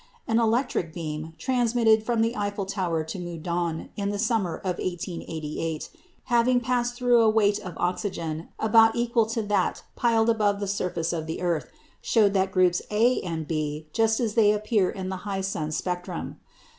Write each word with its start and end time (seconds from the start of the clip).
An 0.27 0.39
electric 0.39 0.95
beam, 0.95 1.35
transmitted 1.37 2.01
from 2.01 2.21
the 2.23 2.35
Eiffel 2.35 2.65
Tower 2.65 3.03
to 3.03 3.19
Meudon 3.19 3.89
in 3.95 4.09
the 4.09 4.17
summer 4.17 4.57
of 4.57 4.79
1888, 4.79 5.91
having 6.23 6.59
passed 6.59 6.95
through 6.95 7.21
a 7.21 7.29
weight 7.29 7.59
of 7.59 7.75
oxygen 7.77 8.47
about 8.59 8.95
equal 8.95 9.27
to 9.27 9.43
that 9.43 9.83
piled 9.95 10.31
above 10.31 10.59
the 10.59 10.65
surface 10.65 11.13
of 11.13 11.27
the 11.27 11.39
earth, 11.43 11.69
showed 12.01 12.33
the 12.33 12.47
groups 12.47 12.81
A 12.89 13.21
and 13.21 13.47
B 13.47 13.89
just 13.93 14.19
as 14.19 14.33
they 14.33 14.51
appear 14.51 14.89
in 14.89 15.09
the 15.09 15.17
high 15.17 15.41
sun 15.41 15.71
spectrum. 15.71 16.39